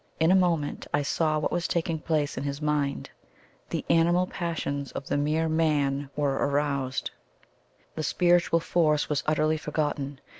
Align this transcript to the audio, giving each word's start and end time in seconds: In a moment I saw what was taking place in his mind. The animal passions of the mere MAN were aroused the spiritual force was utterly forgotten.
In 0.19 0.31
a 0.31 0.35
moment 0.35 0.87
I 0.95 1.03
saw 1.03 1.37
what 1.37 1.51
was 1.51 1.67
taking 1.67 1.99
place 1.99 2.35
in 2.35 2.43
his 2.43 2.59
mind. 2.59 3.11
The 3.69 3.85
animal 3.87 4.25
passions 4.25 4.91
of 4.93 5.07
the 5.09 5.15
mere 5.15 5.47
MAN 5.47 6.09
were 6.15 6.37
aroused 6.49 7.11
the 7.93 8.01
spiritual 8.01 8.61
force 8.61 9.09
was 9.09 9.21
utterly 9.27 9.57
forgotten. 9.57 10.19